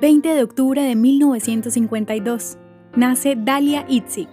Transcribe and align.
20 0.00 0.34
de 0.34 0.42
octubre 0.42 0.82
de 0.82 0.96
1952. 0.96 2.56
Nace 2.96 3.36
Dalia 3.36 3.84
Itzik. 3.86 4.30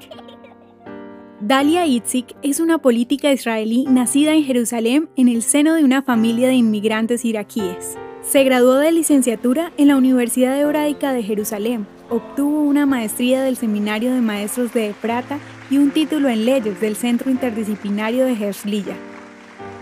Dalia 1.41 1.85
Itzik 1.85 2.37
es 2.41 2.61
una 2.61 2.77
política 2.77 3.33
israelí 3.33 3.83
nacida 3.89 4.33
en 4.33 4.45
Jerusalén 4.45 5.09
en 5.17 5.27
el 5.27 5.43
seno 5.43 5.73
de 5.73 5.83
una 5.83 6.01
familia 6.01 6.47
de 6.47 6.53
inmigrantes 6.53 7.25
iraquíes. 7.25 7.97
Se 8.21 8.45
graduó 8.45 8.75
de 8.75 8.93
licenciatura 8.93 9.73
en 9.77 9.89
la 9.89 9.97
Universidad 9.97 10.57
Hebraica 10.57 11.11
de 11.11 11.23
Jerusalén, 11.23 11.85
obtuvo 12.09 12.61
una 12.61 12.85
maestría 12.85 13.43
del 13.43 13.57
Seminario 13.57 14.13
de 14.13 14.21
Maestros 14.21 14.73
de 14.73 14.87
Efrata 14.87 15.37
y 15.69 15.79
un 15.79 15.91
título 15.91 16.29
en 16.29 16.45
leyes 16.45 16.79
del 16.79 16.95
Centro 16.95 17.29
Interdisciplinario 17.29 18.23
de 18.23 18.33
Herzliya. 18.41 18.95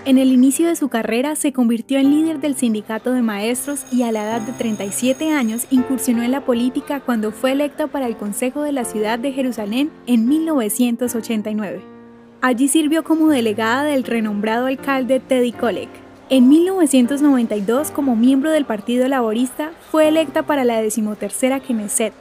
En 0.05 0.19
el 0.19 0.31
inicio 0.31 0.67
de 0.67 0.75
su 0.75 0.87
carrera 0.87 1.35
se 1.35 1.51
convirtió 1.51 1.97
en 1.97 2.11
líder 2.11 2.39
del 2.39 2.55
sindicato 2.55 3.11
de 3.11 3.23
maestros 3.23 3.87
y 3.91 4.03
a 4.03 4.11
la 4.11 4.23
edad 4.23 4.41
de 4.41 4.51
37 4.53 5.31
años 5.31 5.65
incursionó 5.71 6.21
en 6.21 6.29
la 6.29 6.41
política 6.41 6.99
cuando 6.99 7.31
fue 7.31 7.53
electa 7.53 7.87
para 7.87 8.05
el 8.05 8.15
Consejo 8.15 8.61
de 8.61 8.71
la 8.71 8.85
Ciudad 8.85 9.17
de 9.17 9.31
Jerusalén 9.31 9.89
en 10.05 10.27
1989. 10.27 11.81
Allí 12.39 12.67
sirvió 12.67 13.03
como 13.03 13.29
delegada 13.29 13.83
del 13.83 14.03
renombrado 14.03 14.67
alcalde 14.67 15.19
Teddy 15.19 15.51
Kollek. 15.51 15.89
En 16.29 16.49
1992, 16.49 17.89
como 17.89 18.15
miembro 18.15 18.51
del 18.51 18.65
Partido 18.65 19.07
Laborista, 19.07 19.71
fue 19.89 20.07
electa 20.07 20.43
para 20.43 20.65
la 20.65 20.79
decimotercera 20.83 21.59
Knesset, 21.59 22.13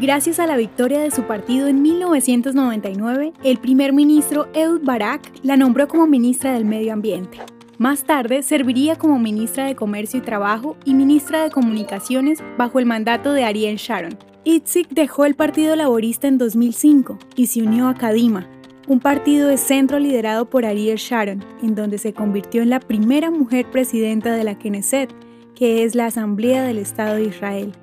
Gracias 0.00 0.40
a 0.40 0.46
la 0.46 0.56
victoria 0.56 0.98
de 1.00 1.10
su 1.10 1.24
partido 1.24 1.68
en 1.68 1.82
1999, 1.82 3.34
el 3.44 3.58
primer 3.58 3.92
ministro 3.92 4.48
Ehud 4.54 4.80
Barak 4.82 5.30
la 5.42 5.58
nombró 5.58 5.88
como 5.88 6.06
ministra 6.06 6.54
del 6.54 6.64
Medio 6.64 6.94
Ambiente. 6.94 7.36
Más 7.76 8.04
tarde 8.04 8.42
serviría 8.42 8.96
como 8.96 9.18
ministra 9.18 9.66
de 9.66 9.76
Comercio 9.76 10.18
y 10.18 10.22
Trabajo 10.22 10.78
y 10.86 10.94
ministra 10.94 11.42
de 11.42 11.50
Comunicaciones 11.50 12.42
bajo 12.56 12.78
el 12.78 12.86
mandato 12.86 13.34
de 13.34 13.44
Ariel 13.44 13.76
Sharon. 13.76 14.16
Itzik 14.44 14.88
dejó 14.88 15.26
el 15.26 15.34
Partido 15.34 15.76
Laborista 15.76 16.28
en 16.28 16.38
2005 16.38 17.18
y 17.36 17.48
se 17.48 17.62
unió 17.62 17.86
a 17.86 17.94
Kadima, 17.94 18.48
un 18.88 19.00
partido 19.00 19.48
de 19.48 19.58
centro 19.58 19.98
liderado 19.98 20.48
por 20.48 20.64
Ariel 20.64 20.96
Sharon, 20.96 21.44
en 21.62 21.74
donde 21.74 21.98
se 21.98 22.14
convirtió 22.14 22.62
en 22.62 22.70
la 22.70 22.80
primera 22.80 23.30
mujer 23.30 23.70
presidenta 23.70 24.32
de 24.32 24.44
la 24.44 24.58
Knesset, 24.58 25.14
que 25.54 25.84
es 25.84 25.94
la 25.94 26.06
Asamblea 26.06 26.62
del 26.62 26.78
Estado 26.78 27.16
de 27.16 27.24
Israel. 27.24 27.74